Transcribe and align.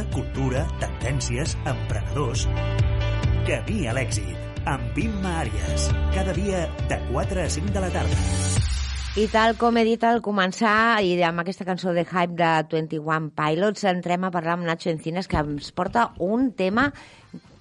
música, 0.00 0.04
cultura, 0.12 0.66
tendències, 0.80 1.56
emprenedors... 1.66 2.46
Camí 3.46 3.86
a 3.88 3.94
l'èxit, 3.96 4.36
amb 4.68 4.96
Imma 5.00 5.40
Àries. 5.40 5.88
Cada 6.14 6.32
dia 6.36 6.68
de 6.88 6.98
4 7.10 7.40
a 7.40 7.48
5 7.50 7.72
de 7.72 7.80
la 7.80 7.90
tarda. 7.90 8.16
I 9.18 9.26
tal 9.32 9.56
com 9.58 9.76
he 9.76 9.84
dit 9.84 10.02
al 10.04 10.20
començar, 10.22 11.02
i 11.02 11.16
amb 11.24 11.42
aquesta 11.42 11.66
cançó 11.66 11.92
de 11.96 12.04
Hype 12.04 12.36
de 12.38 12.50
21 12.70 13.30
Pilots, 13.34 13.84
entrem 13.90 14.24
a 14.24 14.30
parlar 14.30 14.58
amb 14.58 14.68
Nacho 14.68 14.90
Encinas, 14.92 15.26
que 15.26 15.40
ens 15.40 15.72
porta 15.72 16.12
un 16.20 16.52
tema 16.52 16.90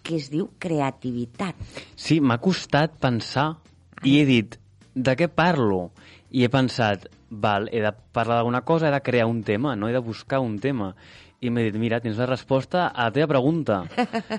que 0.04 0.20
es 0.20 0.30
diu 0.30 0.52
creativitat. 0.60 1.56
Sí, 1.96 2.20
m'ha 2.20 2.38
costat 2.38 3.00
pensar 3.02 3.56
i 4.04 4.20
he 4.20 4.28
dit, 4.28 4.60
de 4.94 5.16
què 5.16 5.32
parlo? 5.32 5.90
I 6.30 6.46
he 6.46 6.52
pensat, 6.54 7.08
val, 7.30 7.72
he 7.74 7.82
de 7.82 7.96
parlar 8.14 8.38
d'alguna 8.38 8.62
cosa, 8.62 8.90
he 8.90 8.94
de 8.94 9.02
crear 9.02 9.26
un 9.26 9.42
tema, 9.44 9.76
no 9.76 9.90
he 9.90 9.96
de 9.96 10.04
buscar 10.04 10.44
un 10.44 10.60
tema. 10.62 10.94
I 11.42 11.50
m'he 11.50 11.64
dit, 11.70 11.76
mira, 11.80 12.02
tens 12.04 12.18
la 12.20 12.26
resposta 12.28 12.88
a 12.92 13.06
la 13.08 13.12
teva 13.16 13.28
pregunta. 13.32 13.84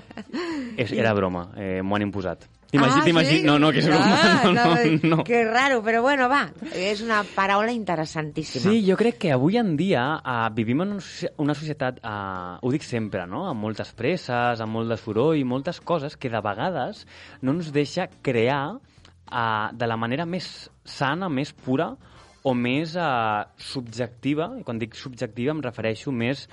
és, 0.77 0.91
era 0.93 1.13
broma, 1.17 1.47
eh, 1.57 1.79
m'ho 1.81 1.95
han 1.97 2.03
imposat. 2.05 2.45
T'imagines? 2.71 3.17
Ah, 3.17 3.23
sí? 3.27 3.39
No, 3.43 3.57
no, 3.59 3.71
que 3.75 3.81
és 3.81 3.87
broma. 3.89 4.05
Ah, 4.15 4.43
no, 4.55 4.65
no, 4.75 5.15
no. 5.17 5.23
Que 5.27 5.41
raro, 5.43 5.81
però 5.83 5.99
bueno, 6.05 6.29
va, 6.31 6.45
és 6.77 7.01
una 7.03 7.17
paraula 7.35 7.73
interessantíssima. 7.75 8.63
Sí, 8.69 8.83
jo 8.87 8.95
crec 8.99 9.17
que 9.25 9.33
avui 9.35 9.57
en 9.59 9.73
dia 9.79 10.05
uh, 10.21 10.45
vivim 10.55 10.85
en 10.85 10.93
una 10.95 11.03
soci- 11.03 11.33
una 11.43 11.55
societat, 11.57 11.99
uh, 12.05 12.61
ho 12.61 12.71
dic 12.71 12.85
sempre, 12.87 13.25
no? 13.27 13.43
amb 13.49 13.59
moltes 13.65 13.91
presses, 13.97 14.61
amb 14.63 14.77
molt 14.77 14.93
de 14.93 14.99
soroll, 15.01 15.41
moltes 15.43 15.81
coses 15.83 16.15
que 16.15 16.31
de 16.31 16.39
vegades 16.45 17.03
no 17.41 17.57
ens 17.57 17.73
deixa 17.75 18.07
crear 18.23 18.77
uh, 18.77 19.67
de 19.73 19.89
la 19.91 19.97
manera 19.99 20.29
més 20.29 20.69
sana, 20.85 21.27
més 21.27 21.51
pura 21.51 21.91
o 22.47 22.55
més 22.57 22.95
uh, 22.95 23.43
subjectiva, 23.59 24.53
i 24.57 24.63
quan 24.65 24.79
dic 24.81 24.95
subjectiva 24.97 25.51
em 25.57 25.59
refereixo 25.65 26.13
més 26.15 26.47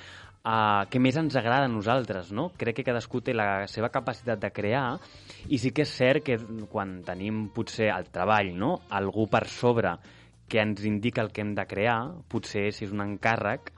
a 0.48 0.86
que 0.88 1.00
més 1.02 1.16
ens 1.20 1.34
agrada 1.36 1.66
a 1.68 1.72
nosaltres, 1.72 2.30
no? 2.32 2.46
Crec 2.56 2.78
que 2.78 2.86
cadascú 2.86 3.20
té 3.20 3.34
la 3.36 3.66
seva 3.68 3.90
capacitat 3.92 4.40
de 4.40 4.48
crear 4.54 4.86
i 5.52 5.58
sí 5.60 5.74
que 5.76 5.84
és 5.84 5.92
cert 5.92 6.24
que 6.24 6.38
quan 6.72 7.02
tenim 7.04 7.50
potser 7.52 7.90
el 7.92 8.08
treball, 8.14 8.54
no? 8.56 8.78
Algú 8.96 9.26
per 9.28 9.44
sobre 9.52 9.98
que 10.48 10.62
ens 10.64 10.86
indica 10.88 11.20
el 11.20 11.34
que 11.36 11.44
hem 11.44 11.52
de 11.58 11.66
crear, 11.68 11.98
potser 12.32 12.70
si 12.72 12.86
és 12.86 12.96
un 12.96 13.04
encàrrec, 13.04 13.74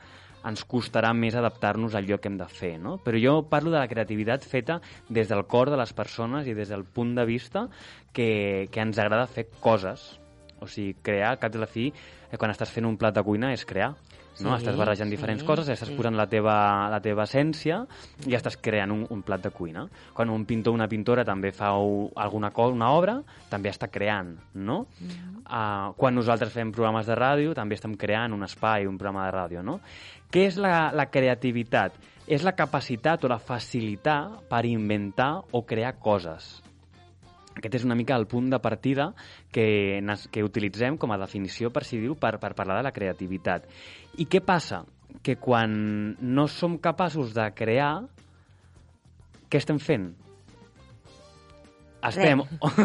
ens 0.47 0.63
costarà 0.65 1.11
més 1.13 1.35
adaptar-nos 1.35 1.97
a 1.97 1.99
allò 1.99 2.21
que 2.23 2.31
hem 2.31 2.39
de 2.39 2.47
fer, 2.47 2.77
no? 2.79 2.97
Però 3.03 3.19
jo 3.19 3.35
parlo 3.51 3.75
de 3.75 3.81
la 3.81 3.91
creativitat 3.91 4.47
feta 4.47 4.79
des 5.09 5.29
del 5.29 5.43
cor 5.51 5.75
de 5.75 5.81
les 5.81 5.93
persones 5.93 6.47
i 6.47 6.55
des 6.55 6.71
del 6.71 6.87
punt 6.87 7.17
de 7.19 7.27
vista 7.27 7.67
que, 8.15 8.69
que 8.71 8.87
ens 8.87 9.03
agrada 9.03 9.27
fer 9.27 9.49
coses. 9.59 10.20
O 10.61 10.69
sigui, 10.69 10.95
crear, 11.03 11.37
cap 11.41 11.53
de 11.53 11.61
la 11.63 11.69
fi, 11.71 11.91
eh, 12.31 12.39
quan 12.39 12.53
estàs 12.53 12.73
fent 12.73 12.89
un 12.89 12.97
plat 13.01 13.15
de 13.15 13.25
cuina 13.27 13.53
és 13.57 13.65
crear. 13.65 13.95
No? 14.41 14.55
Sí, 14.55 14.63
estàs 14.63 14.77
barrejant 14.79 15.11
sí, 15.11 15.17
diferents 15.17 15.43
coses, 15.45 15.69
estàs 15.69 15.91
sí. 15.91 15.97
posant 15.99 16.17
la 16.17 16.25
teva, 16.31 16.55
la 16.89 17.01
teva 17.05 17.27
essència 17.27 17.83
i 18.31 18.37
estàs 18.39 18.57
creant 18.63 18.93
un, 18.95 19.03
un 19.13 19.25
plat 19.27 19.43
de 19.43 19.51
cuina. 19.53 19.85
Quan 20.17 20.31
un 20.33 20.47
pintor 20.49 20.73
o 20.73 20.79
una 20.79 20.89
pintora 20.89 21.27
també 21.29 21.51
fa 21.53 21.73
alguna 21.75 22.53
cosa, 22.57 22.77
una 22.77 22.93
obra, 22.97 23.19
també 23.51 23.73
està 23.73 23.91
creant, 23.93 24.33
no? 24.55 24.85
uh, 25.51 25.91
quan 25.99 26.17
nosaltres 26.17 26.55
fem 26.55 26.73
programes 26.73 27.11
de 27.11 27.19
ràdio, 27.19 27.53
també 27.59 27.77
estem 27.77 27.99
creant 28.01 28.37
un 28.37 28.47
espai, 28.47 28.89
un 28.89 28.97
programa 29.01 29.27
de 29.27 29.37
ràdio, 29.37 29.67
no? 29.67 29.81
Què 30.31 30.47
és 30.47 30.57
la, 30.63 30.89
la 30.95 31.09
creativitat? 31.11 31.99
És 32.31 32.45
la 32.47 32.55
capacitat 32.55 33.25
o 33.27 33.31
la 33.33 33.41
facilitat 33.43 34.45
per 34.49 34.63
inventar 34.71 35.33
o 35.51 35.65
crear 35.67 35.97
coses. 35.99 36.61
Aquest 37.59 37.81
és 37.81 37.85
una 37.85 37.97
mica 37.99 38.17
el 38.17 38.29
punt 38.31 38.49
de 38.53 38.61
partida 38.63 39.11
que, 39.53 39.99
que 40.31 40.45
utilitzem 40.47 40.97
com 41.01 41.13
a 41.13 41.19
definició, 41.21 41.73
per 41.75 41.85
si 41.85 41.99
diu, 42.01 42.15
per, 42.17 42.39
per 42.41 42.55
parlar 42.59 42.79
de 42.79 42.87
la 42.87 42.95
creativitat. 42.95 43.67
I 44.23 44.29
què 44.31 44.41
passa? 44.45 44.85
Que 45.27 45.37
quan 45.37 45.75
no 46.21 46.47
som 46.49 46.79
capaços 46.79 47.35
de 47.35 47.49
crear, 47.59 47.93
què 49.51 49.59
estem 49.59 49.81
fent? 49.83 50.13
Estem... 52.07 52.41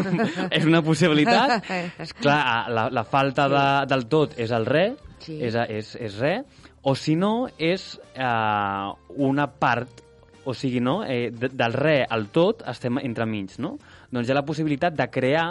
és 0.58 0.66
una 0.66 0.82
possibilitat. 0.84 1.70
És 2.02 2.12
clar, 2.22 2.66
la, 2.68 2.88
la 2.92 3.04
falta 3.08 3.46
de, 3.48 3.66
del 3.88 4.08
tot 4.12 4.36
és 4.42 4.52
el 4.52 4.66
re, 4.68 4.88
Sí. 5.26 5.38
és, 5.42 5.54
és, 5.56 5.94
és 5.96 6.18
re, 6.20 6.34
o 6.86 6.92
si 6.94 7.16
no, 7.16 7.48
és 7.58 7.96
eh, 8.14 8.90
una 9.16 9.46
part 9.48 10.02
o 10.46 10.54
sigui, 10.54 10.80
no? 10.80 11.00
eh, 11.04 11.30
de, 11.34 11.50
del 11.50 11.74
re 11.74 12.04
al 12.08 12.28
tot 12.32 12.62
estem 12.70 12.98
entremig, 13.02 13.58
no? 13.58 13.74
Doncs 14.10 14.28
hi 14.28 14.32
ha 14.32 14.38
la 14.38 14.46
possibilitat 14.46 14.94
de 14.96 15.10
crear 15.10 15.48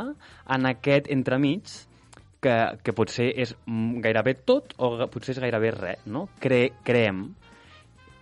en 0.55 0.65
aquest 0.71 1.11
entremig 1.11 1.67
que, 2.41 2.55
que 2.83 2.93
potser 2.95 3.31
és 3.41 3.55
gairebé 4.01 4.35
tot 4.47 4.73
o 4.77 4.95
potser 5.11 5.35
és 5.35 5.41
gairebé 5.43 5.71
res, 5.75 6.05
no? 6.07 6.29
Cre, 6.39 6.69
creem. 6.85 7.27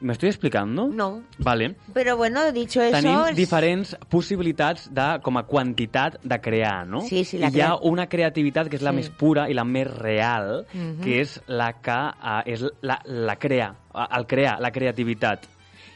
¿Me 0.03 0.11
estoy 0.11 0.27
explicando? 0.27 0.89
No. 0.91 1.21
Vale. 1.37 1.75
Però 1.93 2.17
bueno, 2.17 2.41
dicho 2.51 2.81
eso... 2.81 2.91
Tenim 2.97 3.21
es- 3.29 3.37
diferents 3.37 3.93
possibilitats 4.11 4.89
de, 4.91 5.05
com 5.23 5.37
a 5.39 5.45
quantitat 5.47 6.17
de 6.21 6.39
crear, 6.43 6.81
no? 6.85 6.99
Sí, 7.07 7.23
sí, 7.23 7.37
la 7.39 7.47
I 7.47 7.55
hi 7.55 7.61
ha 7.63 7.69
una 7.87 8.09
creativitat 8.11 8.67
que 8.67 8.75
és 8.75 8.83
la 8.83 8.91
Sí. 8.91 8.97
més 8.97 9.09
pura 9.09 9.45
i 9.49 9.53
la 9.55 9.63
més 9.63 9.87
real, 9.87 10.65
Mhm. 10.73 10.99
que 11.05 11.21
és 11.21 11.37
la 11.47 11.69
que 11.79 11.95
uh, 11.95 12.41
és 12.45 12.65
la, 12.81 12.99
la 13.05 13.37
crea, 13.39 13.69
uh, 13.93 14.09
el 14.17 14.27
crear, 14.27 14.57
la 14.59 14.71
creativitat. 14.75 15.47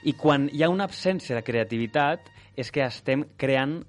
I 0.03 0.13
quan 0.13 0.49
hi 0.53 0.63
ha 0.63 0.69
una 0.69 0.85
absència 0.85 1.35
de 1.35 1.43
creativitat 1.43 2.29
és 2.57 2.71
que 2.73 2.83
estem 2.85 3.25
creant 3.37 3.79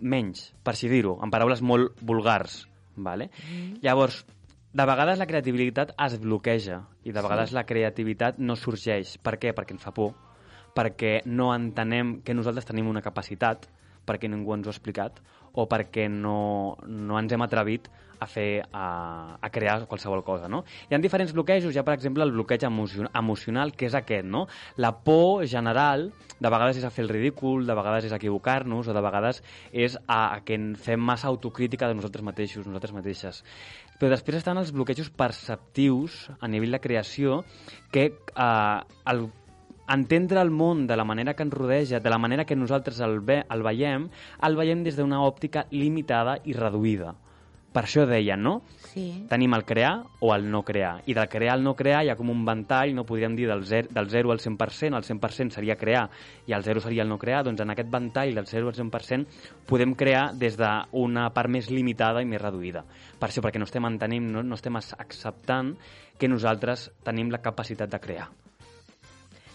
menys, 0.00 0.52
per 0.62 0.74
així 0.74 0.90
dir-ho, 0.90 1.18
en 1.22 1.32
paraules 1.32 1.62
molt 1.62 1.98
vulgars. 2.02 2.64
Vale? 2.96 3.30
Mhm. 3.42 3.80
Llavors, 3.82 4.24
de 4.74 4.84
vegades 4.86 5.18
la 5.18 5.26
creativitat 5.26 5.94
es 6.04 6.18
bloqueja 6.20 6.80
i 7.04 7.12
de 7.12 7.22
vegades 7.22 7.52
la 7.52 7.64
creativitat 7.64 8.38
no 8.38 8.56
sorgeix. 8.56 9.18
Per 9.18 9.38
què? 9.38 9.54
Perquè 9.54 9.70
ens 9.76 9.82
fa 9.82 9.92
por, 9.94 10.14
perquè 10.74 11.20
no 11.26 11.52
entenem 11.54 12.20
que 12.22 12.34
nosaltres 12.34 12.66
tenim 12.66 12.88
una 12.90 13.02
capacitat, 13.02 13.68
perquè 14.04 14.28
ningú 14.28 14.54
ens 14.54 14.66
ho 14.66 14.70
ha 14.70 14.74
explicat, 14.74 15.20
o 15.54 15.68
perquè 15.70 16.08
no, 16.10 16.76
no 16.86 17.18
ens 17.20 17.32
hem 17.32 17.44
atrevit 17.46 17.90
a 18.24 18.26
fer, 18.26 18.64
a, 18.72 19.36
a 19.40 19.50
crear 19.50 19.86
qualsevol 19.86 20.24
cosa, 20.24 20.48
no? 20.48 20.62
Hi 20.88 20.96
ha 20.96 21.00
diferents 21.02 21.34
bloquejos, 21.36 21.76
ha, 21.76 21.84
per 21.86 21.96
exemple, 21.98 22.24
el 22.24 22.32
bloqueig 22.34 22.64
emocio 22.66 23.08
emocional, 23.12 23.74
que 23.76 23.88
és 23.90 23.96
aquest, 23.98 24.26
no? 24.26 24.46
La 24.80 24.94
por 25.06 25.44
general, 25.50 26.08
de 26.38 26.52
vegades 26.52 26.80
és 26.80 26.86
a 26.86 26.92
fer 26.94 27.04
el 27.04 27.12
ridícul, 27.12 27.66
de 27.68 27.76
vegades 27.76 28.08
és 28.08 28.16
equivocar-nos, 28.16 28.88
o 28.88 28.96
de 28.96 29.04
vegades 29.04 29.42
és 29.72 29.98
a, 30.06 30.20
a 30.38 30.42
que 30.46 30.58
fem 30.80 31.00
massa 31.00 31.28
autocrítica 31.30 31.90
de 31.90 31.98
nosaltres 31.98 32.26
mateixos, 32.26 32.66
nosaltres 32.66 32.96
mateixes. 32.96 33.44
Però 34.00 34.10
després 34.10 34.40
estan 34.40 34.58
els 34.58 34.74
bloquejos 34.74 35.12
perceptius 35.14 36.24
a 36.40 36.50
nivell 36.50 36.74
de 36.74 36.82
creació 36.82 37.42
que 37.94 38.10
eh, 38.10 38.78
el 39.12 39.26
entendre 39.88 40.40
el 40.40 40.50
món 40.50 40.86
de 40.86 40.96
la 40.96 41.04
manera 41.04 41.34
que 41.34 41.42
ens 41.44 41.54
rodeja, 41.54 42.00
de 42.00 42.10
la 42.10 42.18
manera 42.18 42.44
que 42.44 42.56
nosaltres 42.56 43.00
el, 43.00 43.20
ve, 43.20 43.42
el 43.50 43.62
veiem, 43.62 44.08
el 44.42 44.56
veiem 44.56 44.84
des 44.84 44.96
d'una 44.96 45.22
òptica 45.24 45.66
limitada 45.70 46.38
i 46.44 46.56
reduïda. 46.56 47.14
Per 47.74 47.82
això 47.82 48.04
deia, 48.06 48.36
no? 48.38 48.60
Sí. 48.92 49.24
Tenim 49.26 49.56
el 49.56 49.64
crear 49.66 50.04
o 50.22 50.28
el 50.30 50.44
no 50.46 50.60
crear. 50.62 51.00
I 51.10 51.16
del 51.16 51.26
crear 51.28 51.56
al 51.56 51.64
no 51.64 51.72
crear 51.74 52.04
hi 52.04 52.12
ha 52.12 52.14
com 52.14 52.30
un 52.30 52.44
ventall, 52.46 52.92
no 52.94 53.02
podríem 53.08 53.34
dir 53.34 53.48
del 53.50 53.64
0, 53.66 53.90
del 53.90 54.10
0 54.12 54.30
al 54.30 54.38
100%, 54.38 54.94
el 54.94 55.02
100% 55.02 55.56
seria 55.56 55.74
crear 55.74 56.04
i 56.46 56.54
el 56.54 56.62
0 56.62 56.84
seria 56.84 57.02
el 57.02 57.10
no 57.10 57.18
crear, 57.18 57.42
doncs 57.42 57.64
en 57.64 57.74
aquest 57.74 57.90
ventall 57.90 58.30
del 58.38 58.46
0 58.46 58.70
al 58.70 58.78
100% 58.78 59.66
podem 59.66 59.96
crear 59.98 60.28
des 60.38 60.54
d'una 60.60 61.26
part 61.34 61.50
més 61.50 61.72
limitada 61.74 62.22
i 62.22 62.30
més 62.30 62.42
reduïda. 62.42 62.86
Per 63.18 63.26
això, 63.26 63.42
perquè 63.42 63.58
no 63.58 63.66
estem 63.66 63.90
entenent, 63.90 64.30
no, 64.38 64.46
no 64.46 64.54
estem 64.54 64.78
acceptant 64.78 65.74
que 66.14 66.30
nosaltres 66.30 66.92
tenim 67.02 67.34
la 67.34 67.42
capacitat 67.42 67.90
de 67.90 67.98
crear. 67.98 68.30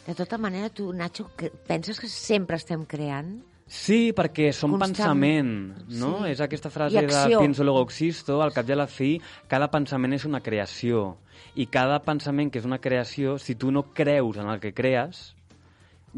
De 0.09 0.15
tota 0.17 0.39
manera, 0.41 0.71
tu, 0.73 0.87
Nacho, 0.91 1.27
que 1.37 1.51
penses 1.51 1.99
que 2.01 2.07
sempre 2.09 2.57
estem 2.57 2.81
creant? 2.89 3.43
Sí, 3.69 4.09
perquè 4.17 4.47
som 4.57 4.71
Constant. 4.73 4.95
pensament, 4.97 5.51
no? 5.99 6.23
Sí. 6.23 6.31
És 6.31 6.39
aquesta 6.41 6.71
frase 6.73 6.97
de 6.97 7.05
pienso 7.37 7.61
luego 7.63 7.83
existo, 7.85 8.39
al 8.41 8.49
cap 8.55 8.65
i 8.65 8.73
a 8.73 8.77
la 8.79 8.87
fi, 8.89 9.19
cada 9.47 9.67
pensament 9.69 10.15
és 10.17 10.25
una 10.25 10.41
creació. 10.41 11.19
I 11.53 11.67
cada 11.69 11.99
pensament 12.01 12.49
que 12.49 12.57
és 12.57 12.65
una 12.65 12.79
creació, 12.81 13.37
si 13.37 13.53
tu 13.53 13.69
no 13.71 13.83
creus 13.93 14.37
en 14.41 14.49
el 14.49 14.57
que 14.59 14.73
crees, 14.73 15.35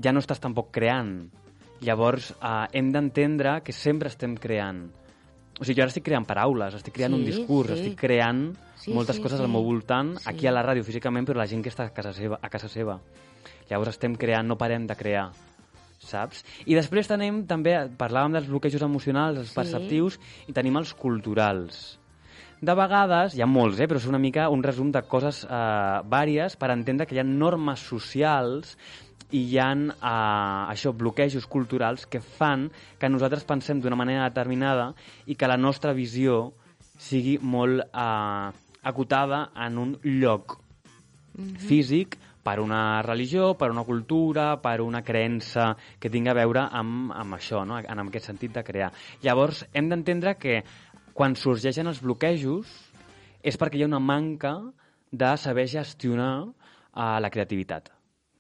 ja 0.02 0.14
no 0.16 0.24
estàs 0.24 0.40
tampoc 0.40 0.72
creant. 0.72 1.28
Llavors, 1.84 2.32
eh, 2.40 2.68
hem 2.72 2.94
d'entendre 2.96 3.58
que 3.62 3.74
sempre 3.76 4.08
estem 4.08 4.38
creant. 4.40 4.86
O 5.60 5.66
sigui, 5.66 5.76
jo 5.82 5.84
ara 5.84 5.92
estic 5.92 6.06
creant 6.08 6.24
paraules, 6.26 6.80
estic 6.80 6.96
creant 6.96 7.12
Sí, 7.14 7.20
un 7.20 7.26
discurs, 7.28 7.74
sí. 7.76 7.82
estic 7.82 8.00
creant 8.00 8.54
Sí, 8.78 8.94
moltes 8.96 9.18
sí, 9.18 9.22
coses 9.22 9.38
sí. 9.40 9.44
al 9.44 9.52
meu 9.52 9.62
voltant, 9.68 10.16
Sí. 10.18 10.30
aquí 10.32 10.48
a 10.48 10.54
la 10.56 10.64
ràdio 10.64 10.86
físicament, 10.88 11.28
però 11.28 11.36
la 11.44 11.48
gent 11.48 11.62
que 11.62 11.70
està 11.70 11.84
a 11.84 11.94
casa 11.94 12.14
seva. 12.14 12.40
A 12.42 12.48
casa 12.48 12.70
seva. 12.70 13.02
Llavors 13.72 13.96
estem 13.96 14.18
creant, 14.20 14.48
no 14.52 14.60
parem 14.60 14.86
de 14.90 14.98
crear 15.00 15.30
saps? 16.02 16.44
I 16.66 16.76
després 16.76 17.08
tenim 17.10 17.44
també, 17.50 17.76
parlàvem 17.98 18.34
dels 18.36 18.48
bloquejos 18.50 18.82
emocionals, 18.82 19.38
els 19.38 19.50
Sí. 19.52 19.56
perceptius, 19.56 20.20
i 20.48 20.54
tenim 20.54 20.78
els 20.78 20.94
culturals. 20.94 22.00
De 22.62 22.74
vegades, 22.78 23.36
hi 23.36 23.42
ha 23.42 23.48
molts, 23.50 23.80
eh, 23.80 23.88
però 23.88 23.98
és 23.98 24.06
una 24.06 24.20
mica 24.20 24.50
un 24.50 24.62
resum 24.62 24.92
de 24.92 25.02
coses 25.04 25.44
eh, 25.46 26.02
vàries 26.06 26.56
per 26.58 26.70
entendre 26.72 27.06
que 27.08 27.16
hi 27.16 27.20
ha 27.20 27.24
normes 27.24 27.80
socials 27.80 28.78
i 29.32 29.40
hi 29.50 29.58
ha 29.58 29.72
eh, 29.74 30.74
això, 30.74 30.94
bloquejos 30.94 31.48
culturals 31.48 32.06
que 32.06 32.20
fan 32.20 32.70
que 33.00 33.10
nosaltres 33.10 33.44
pensem 33.46 33.80
d'una 33.82 33.96
manera 33.96 34.28
determinada 34.30 34.94
i 35.26 35.36
que 35.36 35.48
la 35.48 35.58
nostra 35.58 35.94
visió 35.94 36.54
sigui 36.98 37.40
molt 37.42 37.82
eh, 37.82 38.52
acotada 38.84 39.50
en 39.56 39.78
un 39.78 39.98
lloc 40.04 40.60
físic 41.58 42.18
per 42.44 42.60
una 42.60 43.02
religió, 43.06 43.54
per 43.58 43.72
una 43.72 43.84
cultura, 43.84 44.56
per 44.62 44.80
una 44.82 45.04
creença 45.06 45.72
que 46.00 46.10
tingui 46.10 46.32
a 46.32 46.38
veure 46.38 46.66
amb, 46.72 47.12
amb 47.14 47.38
això, 47.38 47.64
no? 47.66 47.80
en 47.80 48.04
aquest 48.06 48.32
sentit 48.32 48.56
de 48.58 48.64
crear. 48.66 48.92
Llavors, 49.22 49.66
hem 49.74 49.90
d'entendre 49.92 50.36
que 50.42 50.62
quan 51.14 51.36
sorgeixen 51.36 51.90
els 51.92 52.02
bloquejos 52.02 52.72
és 53.44 53.58
perquè 53.58 53.80
hi 53.80 53.86
ha 53.86 53.92
una 53.92 54.02
manca 54.02 54.56
de 55.12 55.32
saber 55.38 55.68
gestionar 55.68 56.34
uh, 56.48 57.18
la 57.20 57.30
creativitat. 57.30 57.92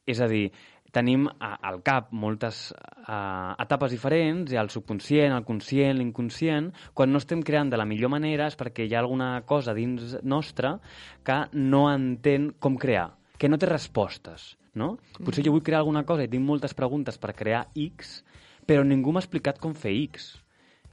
És 0.07 0.21
a 0.21 0.27
dir, 0.31 0.47
tenim 0.91 1.27
al 1.39 1.79
cap 1.87 2.09
moltes 2.11 2.69
uh, 2.75 3.53
etapes 3.61 3.93
diferents, 3.95 4.51
hi 4.51 4.59
ha 4.59 4.63
el 4.65 4.71
subconscient, 4.73 5.35
el 5.35 5.45
conscient, 5.47 5.97
l'inconscient. 5.99 6.71
Quan 6.93 7.11
no 7.11 7.21
estem 7.21 7.43
creant 7.47 7.71
de 7.71 7.79
la 7.79 7.87
millor 7.87 8.11
manera 8.13 8.49
és 8.51 8.57
perquè 8.59 8.87
hi 8.87 8.95
ha 8.95 9.01
alguna 9.03 9.31
cosa 9.47 9.75
dins 9.77 10.17
nostra 10.23 10.77
que 11.27 11.43
no 11.53 11.85
entén 11.91 12.51
com 12.59 12.77
crear, 12.81 13.09
que 13.41 13.49
no 13.49 13.57
té 13.57 13.69
respostes. 13.69 14.51
No? 14.77 14.93
Potser 15.17 15.43
jo 15.43 15.55
vull 15.55 15.65
crear 15.65 15.81
alguna 15.81 16.05
cosa 16.07 16.23
i 16.23 16.29
tinc 16.31 16.45
moltes 16.47 16.75
preguntes 16.77 17.17
per 17.19 17.33
crear 17.35 17.65
X, 17.75 18.21
però 18.69 18.85
ningú 18.87 19.11
m'ha 19.11 19.23
explicat 19.23 19.57
com 19.59 19.73
fer 19.75 19.95
X. 20.05 20.29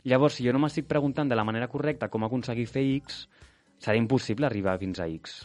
Llavors, 0.08 0.38
si 0.38 0.46
jo 0.46 0.54
no 0.56 0.62
m'estic 0.62 0.88
preguntant 0.88 1.28
de 1.28 1.36
la 1.36 1.44
manera 1.46 1.68
correcta 1.70 2.08
com 2.08 2.24
aconseguir 2.24 2.66
fer 2.70 2.86
X, 2.96 3.20
serà 3.78 3.98
impossible 4.00 4.48
arribar 4.48 4.78
fins 4.80 4.98
a 4.98 5.06
X. 5.12 5.38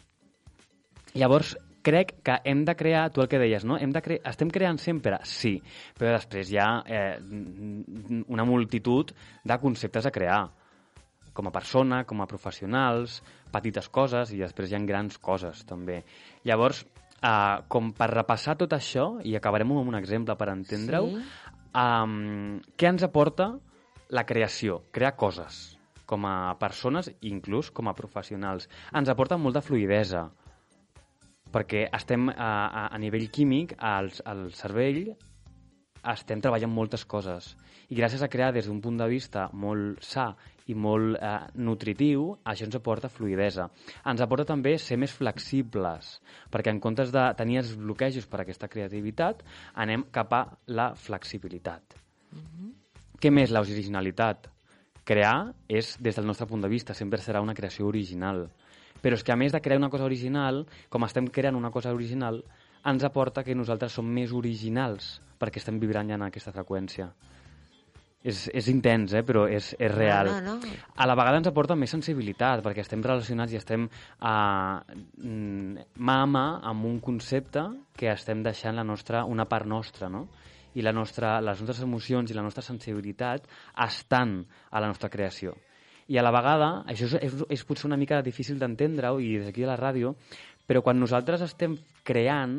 Llavors, 1.20 1.54
crec 1.86 2.16
que 2.26 2.40
hem 2.50 2.64
de 2.66 2.74
crear, 2.80 3.10
tu 3.14 3.22
el 3.22 3.30
que 3.30 3.42
deies, 3.42 3.68
no? 3.68 3.78
Hem 3.78 3.92
de 3.94 4.02
cre 4.02 4.22
estem 4.26 4.50
creant 4.50 4.80
sempre? 4.82 5.20
Sí, 5.28 5.58
però 6.00 6.16
després 6.16 6.50
hi 6.50 6.58
ha 6.64 6.70
eh, 6.88 7.18
una 8.26 8.48
multitud 8.48 9.12
de 9.44 9.60
conceptes 9.62 10.08
a 10.08 10.16
crear 10.16 10.46
com 11.34 11.50
a 11.50 11.54
persona, 11.54 12.04
com 12.06 12.22
a 12.22 12.28
professionals, 12.30 13.22
petites 13.54 13.90
coses 13.90 14.34
i 14.34 14.42
després 14.42 14.72
hi 14.72 14.78
ha 14.78 14.84
grans 14.88 15.18
coses 15.18 15.64
també. 15.70 16.04
Llavors, 16.46 16.84
eh, 17.22 17.58
com 17.68 17.92
per 17.98 18.10
repassar 18.14 18.58
tot 18.60 18.74
això, 18.78 19.20
i 19.24 19.36
acabarem 19.36 19.72
amb 19.72 19.94
un 19.94 20.00
exemple 20.00 20.36
per 20.40 20.50
entendre-ho, 20.54 21.10
sí. 21.10 21.24
eh, 21.84 22.60
què 22.78 22.92
ens 22.94 23.06
aporta 23.10 23.54
la 24.14 24.26
creació, 24.30 24.84
crear 24.92 25.16
coses, 25.18 25.80
com 26.06 26.26
a 26.30 26.54
persones 26.62 27.10
i 27.10 27.32
inclús 27.32 27.72
com 27.72 27.90
a 27.90 27.98
professionals. 27.98 28.70
Ens 28.94 29.10
aporta 29.10 29.40
molta 29.42 29.64
fluidesa, 29.66 30.28
perquè 31.54 31.88
estem 31.94 32.30
a, 32.30 32.34
a, 32.36 32.88
a 32.90 32.98
nivell 33.02 33.30
químic, 33.34 33.76
al, 33.80 34.12
al 34.30 34.50
cervell, 34.58 35.14
estem 36.14 36.42
treballant 36.44 36.72
moltes 36.74 37.06
coses. 37.08 37.54
I 37.90 37.96
gràcies 37.96 38.24
a 38.24 38.30
crear 38.32 38.52
des 38.56 38.68
d'un 38.68 38.82
punt 38.84 38.98
de 39.00 39.08
vista 39.08 39.48
molt 39.54 40.02
sa 40.04 40.34
i 40.68 40.76
molt 40.76 41.18
eh, 41.18 41.34
nutritiu, 41.56 42.30
això 42.46 42.68
ens 42.68 42.78
aporta 42.80 43.12
fluidesa. 43.12 43.70
Ens 44.10 44.24
aporta 44.24 44.46
també 44.54 44.78
ser 44.78 44.98
més 45.02 45.12
flexibles, 45.12 46.16
perquè 46.52 46.72
en 46.74 46.80
comptes 46.84 47.12
de 47.12 47.26
tenir 47.40 47.62
els 47.64 47.76
bloquejos 47.80 48.28
per 48.28 48.44
aquesta 48.44 48.70
creativitat, 48.72 49.44
anem 49.74 50.08
cap 50.12 50.34
a 50.34 50.44
la 50.68 50.94
flexibilitat. 50.96 52.00
Mm 52.32 52.40
-hmm. 52.40 52.72
Què 53.20 53.32
més 53.32 53.52
l'originalitat? 53.52 54.50
Crear 55.04 55.54
és, 55.68 55.98
des 56.00 56.16
del 56.16 56.26
nostre 56.26 56.48
punt 56.48 56.62
de 56.62 56.70
vista, 56.70 56.94
sempre 56.94 57.20
serà 57.20 57.42
una 57.42 57.54
creació 57.54 57.88
original 57.88 58.50
però 59.04 59.18
és 59.20 59.24
que 59.24 59.34
a 59.34 59.36
més 59.36 59.52
de 59.52 59.60
crear 59.60 59.78
una 59.78 59.90
cosa 59.92 60.06
original, 60.08 60.66
com 60.90 61.04
estem 61.04 61.28
creant 61.28 61.58
una 61.60 61.72
cosa 61.72 61.92
original, 61.92 62.42
ens 62.88 63.04
aporta 63.04 63.44
que 63.44 63.56
nosaltres 63.56 63.92
som 63.92 64.08
més 64.08 64.32
originals 64.32 65.20
perquè 65.40 65.60
estem 65.60 65.80
vibrant 65.80 66.08
ja 66.08 66.16
en 66.16 66.24
aquesta 66.24 66.54
freqüència. 66.56 67.10
És, 68.24 68.46
és 68.56 68.70
intens, 68.72 69.12
eh? 69.12 69.20
però 69.28 69.44
és, 69.52 69.74
és 69.76 69.92
real. 69.92 70.30
No, 70.32 70.38
no, 70.40 70.54
no. 70.64 70.76
A 70.96 71.08
la 71.10 71.16
vegada 71.20 71.42
ens 71.42 71.50
aporta 71.50 71.76
més 71.76 71.92
sensibilitat, 71.92 72.62
perquè 72.64 72.86
estem 72.86 73.04
relacionats 73.04 73.52
i 73.52 73.60
estem 73.60 73.84
uh, 73.84 74.78
mà 76.08 76.16
a 76.22 76.30
mà 76.32 76.46
amb 76.72 76.88
un 76.88 77.02
concepte 77.04 77.66
que 78.00 78.08
estem 78.14 78.46
deixant 78.46 78.80
la 78.80 78.88
nostra, 78.88 79.26
una 79.28 79.44
part 79.52 79.68
nostra, 79.68 80.08
no? 80.08 80.30
I 80.74 80.88
la 80.88 80.96
nostra, 80.96 81.36
les 81.44 81.60
nostres 81.60 81.84
emocions 81.84 82.32
i 82.32 82.40
la 82.40 82.48
nostra 82.48 82.64
sensibilitat 82.64 83.44
estan 83.84 84.40
a 84.72 84.80
la 84.80 84.88
nostra 84.90 85.12
creació 85.12 85.54
i 86.08 86.18
a 86.20 86.24
la 86.24 86.34
vegada, 86.36 86.70
això 86.90 87.08
és, 87.08 87.16
és, 87.22 87.44
és 87.58 87.64
potser 87.68 87.88
una 87.88 88.00
mica 88.00 88.22
difícil 88.26 88.60
d'entendre-ho 88.60 89.22
i 89.24 89.38
des 89.38 89.48
d'aquí 89.48 89.64
a 89.64 89.72
la 89.72 89.80
ràdio, 89.80 90.14
però 90.68 90.84
quan 90.84 91.00
nosaltres 91.00 91.44
estem 91.46 91.78
creant 92.08 92.58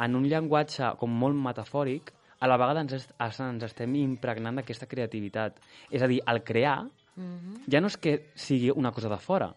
en 0.00 0.16
un 0.16 0.26
llenguatge 0.30 0.94
com 1.00 1.12
molt 1.22 1.38
metafòric, 1.38 2.12
a 2.40 2.48
la 2.48 2.56
vegada 2.56 2.80
ens, 2.80 2.92
est, 2.96 3.12
ens 3.20 3.62
estem 3.62 3.94
impregnant 4.00 4.56
d'aquesta 4.56 4.88
creativitat. 4.88 5.60
És 5.90 6.02
a 6.02 6.08
dir, 6.08 6.22
el 6.26 6.42
crear 6.42 6.84
mm 6.84 6.90
-hmm. 7.22 7.64
ja 7.70 7.80
no 7.80 7.86
és 7.86 7.96
que 7.96 8.30
sigui 8.34 8.70
una 8.70 8.92
cosa 8.92 9.08
de 9.08 9.18
fora, 9.18 9.54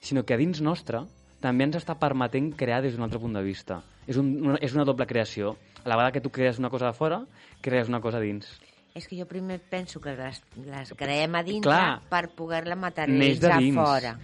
sinó 0.00 0.24
que 0.24 0.34
a 0.34 0.36
dins 0.36 0.60
nostre 0.60 1.00
també 1.40 1.64
ens 1.64 1.76
està 1.76 1.98
permetent 1.98 2.54
crear 2.56 2.82
des 2.82 2.94
d'un 2.94 3.02
altre 3.02 3.18
punt 3.18 3.34
de 3.34 3.42
vista. 3.42 3.82
És, 4.06 4.16
un, 4.16 4.26
una, 4.42 4.58
és 4.60 4.74
una 4.74 4.84
doble 4.84 5.06
creació. 5.06 5.56
A 5.84 5.88
la 5.88 5.96
vegada 5.96 6.12
que 6.12 6.20
tu 6.20 6.30
crees 6.30 6.58
una 6.58 6.68
cosa 6.68 6.86
de 6.86 6.92
fora, 6.92 7.26
crees 7.60 7.88
una 7.88 8.00
cosa 8.00 8.20
dins. 8.20 8.60
És 8.94 9.06
que 9.06 9.16
jo 9.16 9.26
primer 9.26 9.60
penso 9.60 10.00
que 10.00 10.14
les, 10.14 10.42
les 10.56 10.92
creem 10.94 11.34
a 11.34 11.42
dintre 11.42 11.70
Clar, 11.70 12.00
per 12.10 12.28
poder-la 12.34 12.76
materialitzar 12.76 13.60
fora. 13.72 14.18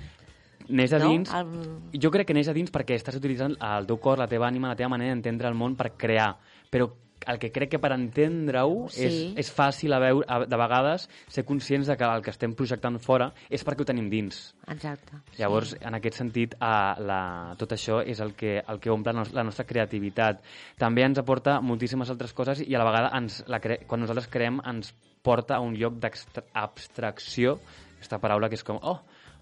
Neix 0.69 0.91
de 0.91 0.99
No? 0.99 1.09
dins, 1.09 1.33
El- 1.33 2.01
jo 2.03 2.11
crec 2.11 2.27
que 2.27 2.35
neix 2.35 2.47
de 2.47 2.53
dins 2.53 2.73
perquè 2.73 2.97
estàs 2.97 3.17
utilitzant 3.17 3.57
el 3.61 3.87
teu 3.87 3.99
cor, 3.99 4.19
la 4.19 4.27
teva 4.27 4.49
ànima, 4.49 4.69
la 4.69 4.77
teva 4.77 4.89
manera 4.89 5.13
d'entendre 5.13 5.49
el 5.49 5.55
món 5.55 5.77
per 5.77 5.93
crear. 5.97 6.37
Però 6.71 6.91
el 7.27 7.39
que 7.43 7.51
crec 7.53 7.71
que 7.73 7.81
per 7.83 7.93
entendre-ho 7.95 8.87
Sí. 8.93 9.07
és, 9.07 9.17
és 9.47 9.51
fàcil 9.53 9.95
a 9.95 9.99
veure, 10.03 10.27
a, 10.29 10.45
de 10.45 10.59
vegades 10.61 11.09
ser 11.33 11.45
conscients 11.49 11.89
de 11.89 11.97
que 11.97 12.05
el 12.05 12.23
que 12.23 12.31
estem 12.31 12.55
projectant 12.55 12.99
fora 13.03 13.33
és 13.51 13.65
perquè 13.65 13.83
ho 13.83 13.89
tenim 13.89 14.11
dins. 14.11 14.55
Exacte. 14.69 15.21
Llavors, 15.39 15.77
en 15.81 15.99
aquest 15.99 16.21
sentit, 16.21 16.55
eh, 16.55 17.03
la, 17.09 17.55
tot 17.59 17.73
això 17.73 18.03
és 18.05 18.21
el 18.21 18.35
que, 18.35 18.59
el 18.61 18.81
que 18.81 18.91
omple 18.91 19.13
la 19.33 19.45
nostra 19.45 19.67
creativitat. 19.67 20.43
També 20.79 21.03
ens 21.07 21.19
aporta 21.19 21.61
moltíssimes 21.61 22.11
altres 22.11 22.33
coses 22.37 22.61
i 22.61 22.75
a 22.75 22.83
la 22.83 22.89
vegada, 22.89 23.13
ens, 23.17 23.43
la 23.49 23.61
cre 23.61 23.81
quan 23.87 24.01
nosaltres 24.01 24.29
creem, 24.29 24.61
ens 24.67 24.93
porta 25.23 25.57
a 25.57 25.61
un 25.61 25.75
lloc 25.75 25.99
d'abstracció, 25.99 27.59
aquesta 27.97 28.21
paraula 28.23 28.49
que 28.49 28.55
és 28.55 28.65
com, 28.67 28.79
oh, 28.83 29.01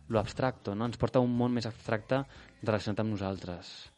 lo 0.08 0.18
abstracto, 0.18 0.74
no? 0.74 0.86
ens 0.86 1.00
porta 1.00 1.18
a 1.20 1.24
un 1.24 1.32
món 1.36 1.52
més 1.52 1.66
abstracte 1.68 2.24
relacionat 2.62 3.04
amb 3.04 3.16
nosaltres. 3.16 3.93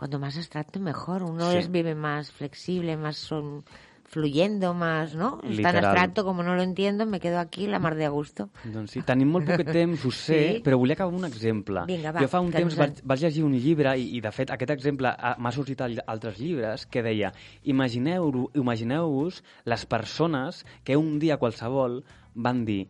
Cuanto 0.00 0.18
más 0.18 0.34
abstracto, 0.38 0.80
mejor. 0.80 1.22
Uno 1.22 1.50
Sí. 1.50 1.58
es 1.58 1.70
vive 1.70 1.94
más 1.94 2.32
flexible, 2.32 2.96
más 2.96 3.18
son, 3.18 3.64
fluyendo, 4.04 4.72
más, 4.72 5.14
¿no? 5.14 5.34
Es 5.42 5.42
tan 5.42 5.56
Literal. 5.58 5.84
abstracto 5.84 6.24
como 6.24 6.42
no 6.42 6.54
lo 6.56 6.62
entiendo, 6.62 7.04
me 7.04 7.20
quedo 7.20 7.38
aquí 7.38 7.66
la 7.66 7.78
mar 7.78 7.94
de 7.96 8.08
gusto. 8.08 8.48
Doncs 8.64 8.92
sí, 8.96 9.02
tenim 9.02 9.28
molt 9.30 9.44
poc 9.46 9.60
temps, 9.70 10.02
ho 10.06 10.10
sé, 10.24 10.38
Sí. 10.56 10.62
però 10.64 10.78
volia 10.80 10.94
acabar 10.96 11.12
amb 11.12 11.20
un 11.20 11.28
exemple. 11.28 11.84
Vinga, 11.84 12.10
va, 12.16 12.20
jo 12.24 12.28
fa 12.32 12.40
un 12.40 12.50
temps 12.50 12.74
vaig, 12.80 13.02
vaig 13.04 13.20
llegir 13.26 13.44
un 13.44 13.52
llibre 13.52 13.92
i, 14.00 14.08
i 14.16 14.20
de 14.24 14.32
fet, 14.32 14.50
aquest 14.50 14.72
exemple 14.72 15.12
ah, 15.12 15.36
m'ha 15.38 15.52
sortit 15.52 15.78
a 15.84 15.90
altres 16.06 16.40
llibres 16.40 16.86
que 16.86 17.02
deia 17.04 17.34
imagineu-vos 17.62 18.56
imagineu 18.56 19.28
les 19.68 19.84
persones 19.86 20.64
que 20.82 20.96
un 20.96 21.18
dia 21.20 21.36
qualsevol 21.36 22.00
van 22.34 22.64
dir 22.64 22.86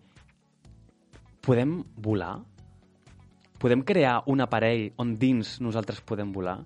podem 1.43 1.83
volar? 1.97 2.39
Podem 3.59 3.83
crear 3.83 4.23
un 4.27 4.41
aparell 4.41 4.93
on 4.97 5.19
dins 5.19 5.59
nosaltres 5.61 6.01
podem 6.01 6.31
volar? 6.33 6.61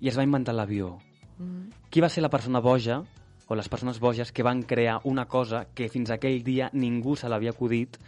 I 0.00 0.10
es 0.10 0.18
va 0.18 0.26
inventar 0.26 0.54
l'avió. 0.54 0.96
Mm. 1.38 1.70
Qui 1.90 2.02
va 2.02 2.10
ser 2.10 2.22
la 2.22 2.32
persona 2.32 2.62
boja 2.64 3.02
o 3.48 3.54
les 3.54 3.68
persones 3.68 4.00
boges 4.00 4.32
que 4.32 4.42
van 4.42 4.62
crear 4.62 5.00
una 5.04 5.26
cosa 5.26 5.66
que 5.74 5.90
fins 5.92 6.10
aquell 6.10 6.42
dia 6.44 6.70
ningú 6.72 7.16
se 7.16 7.28
l'havia 7.28 7.52
acudit 7.52 7.98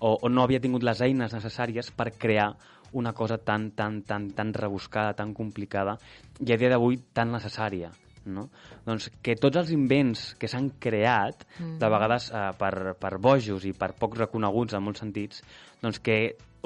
o, 0.00 0.16
o 0.16 0.28
no 0.28 0.42
havia 0.42 0.60
tingut 0.60 0.82
les 0.82 1.00
eines 1.04 1.34
necessàries 1.36 1.92
per 1.94 2.10
crear 2.18 2.54
una 2.92 3.12
cosa 3.12 3.38
tan, 3.38 3.70
tan, 3.70 4.02
tan, 4.02 4.30
tan 4.34 4.52
rebuscada, 4.54 5.14
tan 5.14 5.34
complicada 5.34 5.96
i 6.40 6.52
a 6.52 6.58
dia 6.58 6.70
d'avui 6.72 6.98
tan 7.14 7.30
necessària. 7.32 7.92
No? 8.30 8.48
Doncs 8.84 9.08
que 9.24 9.36
tots 9.40 9.56
els 9.56 9.70
invents 9.72 10.34
que 10.38 10.48
s'han 10.50 10.68
creat, 10.82 11.46
de 11.80 11.88
vegades 11.88 12.28
eh, 12.28 12.50
per, 12.58 12.94
per 13.00 13.16
bojos 13.22 13.64
i 13.64 13.72
per 13.72 13.94
poc 13.98 14.18
reconeguts 14.18 14.76
en 14.76 14.84
molts 14.84 15.00
sentits, 15.04 15.44
doncs 15.80 16.02
que 16.04 16.18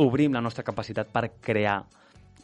obrim 0.02 0.34
la 0.34 0.42
nostra 0.42 0.64
capacitat 0.66 1.12
per 1.14 1.28
crear 1.44 1.82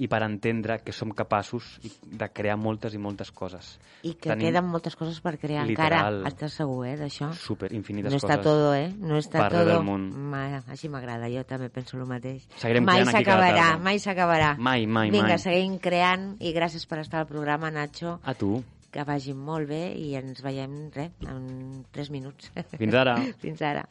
i 0.00 0.08
per 0.08 0.22
entendre 0.24 0.78
que 0.80 0.94
som 0.96 1.10
capaços 1.12 1.78
de 2.02 2.28
crear 2.32 2.56
moltes 2.56 2.94
i 2.96 2.98
moltes 2.98 3.28
coses. 3.36 3.74
I 4.02 4.14
que 4.14 4.30
Tenim 4.30 4.46
queden 4.48 4.64
moltes 4.72 4.96
coses 4.96 5.18
per 5.20 5.34
crear 5.38 5.66
literal. 5.68 6.22
encara. 6.22 6.28
Estàs 6.32 6.54
segur, 6.56 6.86
eh, 6.88 6.96
d'això? 6.96 7.28
super 7.36 7.68
infinites 7.76 8.10
No 8.10 8.16
està 8.16 8.38
coses. 8.38 8.44
todo, 8.48 8.72
eh? 8.74 8.88
No 8.96 9.18
està 9.20 9.48
todo. 9.50 9.66
del 9.68 9.84
món. 9.84 10.08
Ma, 10.30 10.62
així 10.72 10.88
m'agrada, 10.88 11.28
jo 11.28 11.44
també 11.44 11.68
penso 11.68 11.98
el 11.98 12.06
mateix. 12.08 12.48
Seguirem 12.56 12.84
mai 12.88 13.04
s'acabarà, 13.04 13.78
mai 13.78 13.98
s'acabarà. 14.00 14.56
Mai, 14.58 14.86
mai, 14.86 15.10
Vinga, 15.10 15.36
mai. 15.36 15.38
seguim 15.38 15.78
creant 15.78 16.36
i 16.40 16.54
gràcies 16.56 16.86
per 16.88 16.98
estar 17.04 17.20
al 17.20 17.26
programa, 17.26 17.70
Nacho. 17.70 18.18
A 18.24 18.32
tu. 18.34 18.62
Que 18.90 19.04
vagi 19.04 19.34
molt 19.34 19.68
bé 19.68 19.92
i 19.94 20.14
ens 20.16 20.40
veiem, 20.42 20.90
res, 20.90 21.12
en 21.28 21.84
3 21.92 22.10
minuts. 22.10 22.50
Fins 22.76 22.94
ara. 22.94 23.14
Fins 23.44 23.60
ara. 23.62 23.84